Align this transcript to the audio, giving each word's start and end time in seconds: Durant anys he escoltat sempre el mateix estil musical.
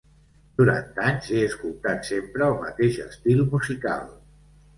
Durant 0.61 0.87
anys 1.09 1.29
he 1.35 1.43
escoltat 1.49 2.09
sempre 2.09 2.47
el 2.49 2.57
mateix 2.65 2.99
estil 3.05 3.45
musical. 3.53 4.11